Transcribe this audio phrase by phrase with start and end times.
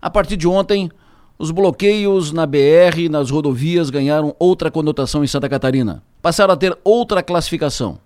[0.00, 0.90] A partir de ontem,
[1.38, 6.02] os bloqueios na BR e nas rodovias ganharam outra conotação em Santa Catarina.
[6.22, 7.98] Passaram a ter outra classificação.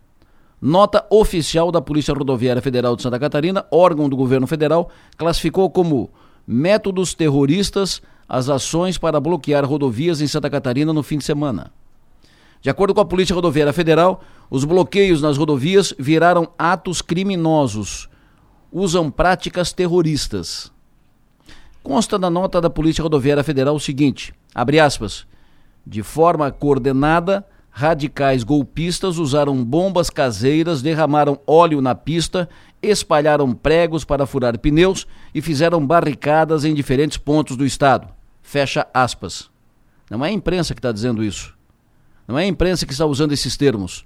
[0.61, 6.11] Nota oficial da Polícia Rodoviária Federal de Santa Catarina, órgão do governo federal, classificou como
[6.47, 11.71] métodos terroristas as ações para bloquear rodovias em Santa Catarina no fim de semana.
[12.63, 18.09] De acordo com a Polícia Rodoviária Federal, os bloqueios nas rodovias viraram atos criminosos,
[18.73, 20.72] usam práticas terroristas.
[21.83, 25.27] Consta na nota da Polícia Rodoviária Federal o seguinte: abre aspas.
[25.85, 32.49] De forma coordenada, radicais golpistas usaram bombas caseiras, derramaram óleo na pista,
[32.81, 38.09] espalharam pregos para furar pneus e fizeram barricadas em diferentes pontos do estado.
[38.43, 39.51] Fecha aspas.
[40.09, 41.57] Não é a imprensa que está dizendo isso.
[42.29, 44.05] Não é a imprensa que está usando esses termos.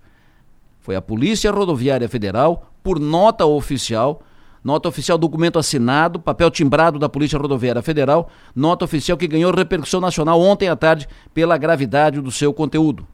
[0.80, 4.22] Foi a Polícia Rodoviária Federal, por nota oficial,
[4.66, 10.00] Nota oficial, documento assinado, papel timbrado da Polícia Rodoviária Federal, nota oficial que ganhou repercussão
[10.00, 13.06] nacional ontem à tarde pela gravidade do seu conteúdo.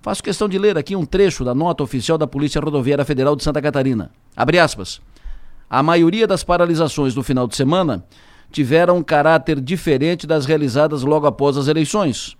[0.00, 3.44] Faço questão de ler aqui um trecho da nota oficial da Polícia Rodoviária Federal de
[3.44, 4.10] Santa Catarina.
[4.34, 5.02] Abre aspas.
[5.68, 8.02] A maioria das paralisações no final de semana
[8.50, 12.38] tiveram um caráter diferente das realizadas logo após as eleições.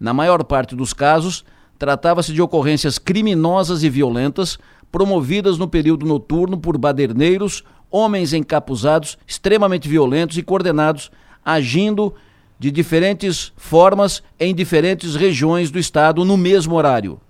[0.00, 1.44] Na maior parte dos casos,
[1.78, 4.58] tratava-se de ocorrências criminosas e violentas
[4.96, 11.10] promovidas no período noturno por baderneiros, homens encapuzados, extremamente violentos e coordenados,
[11.44, 12.14] agindo
[12.58, 17.20] de diferentes formas em diferentes regiões do estado no mesmo horário.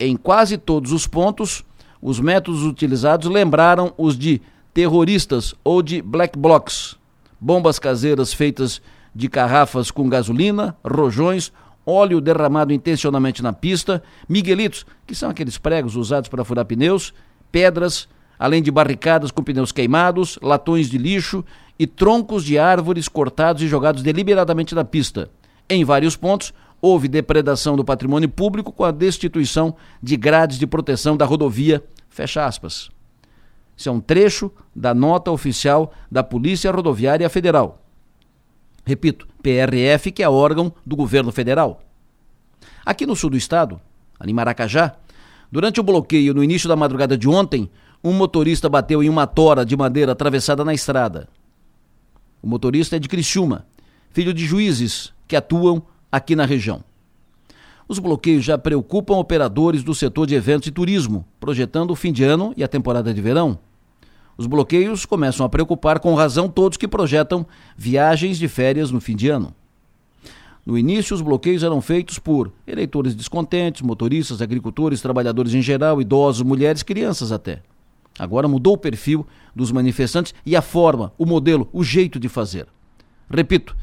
[0.00, 1.62] Em quase todos os pontos,
[2.00, 4.40] os métodos utilizados lembraram os de
[4.72, 6.96] terroristas ou de black blocs,
[7.38, 8.80] bombas caseiras feitas
[9.14, 11.52] de garrafas com gasolina, rojões
[11.86, 17.14] óleo derramado intencionalmente na pista, miguelitos, que são aqueles pregos usados para furar pneus,
[17.52, 21.44] pedras, além de barricadas com pneus queimados, latões de lixo
[21.78, 25.30] e troncos de árvores cortados e jogados deliberadamente na pista.
[25.68, 31.16] Em vários pontos, houve depredação do patrimônio público com a destituição de grades de proteção
[31.16, 31.82] da rodovia.
[32.08, 32.90] Fecha aspas.
[33.76, 37.82] Isso é um trecho da nota oficial da Polícia Rodoviária Federal.
[38.86, 41.82] Repito, PRF, que é órgão do governo federal.
[42.86, 43.80] Aqui no sul do estado,
[44.16, 44.94] ali em Maracajá,
[45.50, 47.68] durante o bloqueio no início da madrugada de ontem,
[48.02, 51.28] um motorista bateu em uma tora de madeira atravessada na estrada.
[52.40, 53.66] O motorista é de Criciúma,
[54.10, 55.82] filho de juízes que atuam
[56.12, 56.84] aqui na região.
[57.88, 62.22] Os bloqueios já preocupam operadores do setor de eventos e turismo, projetando o fim de
[62.22, 63.58] ano e a temporada de verão.
[64.38, 67.44] Os bloqueios começam a preocupar com razão todos que projetam
[67.76, 69.52] viagens de férias no fim de ano.
[70.66, 76.42] No início, os bloqueios eram feitos por eleitores descontentes, motoristas, agricultores, trabalhadores em geral, idosos,
[76.42, 77.62] mulheres, crianças até.
[78.18, 82.66] Agora mudou o perfil dos manifestantes e a forma, o modelo, o jeito de fazer.
[83.30, 83.76] Repito,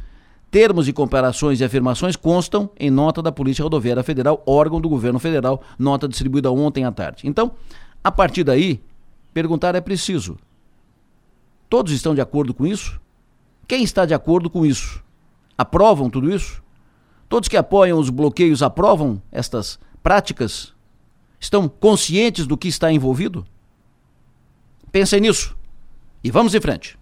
[0.52, 5.20] termos de comparações e afirmações constam em nota da Polícia Rodoviária Federal, órgão do governo
[5.20, 7.26] federal, nota distribuída ontem à tarde.
[7.26, 7.54] Então,
[8.04, 8.82] a partir daí,
[9.34, 10.38] Perguntar é preciso.
[11.68, 13.02] Todos estão de acordo com isso?
[13.68, 15.04] Quem está de acordo com isso?
[15.58, 16.62] Aprovam tudo isso?
[17.34, 20.72] Todos que apoiam os bloqueios aprovam estas práticas?
[21.40, 23.44] Estão conscientes do que está envolvido?
[24.92, 25.58] Pensem nisso
[26.24, 26.96] e vamos em frente.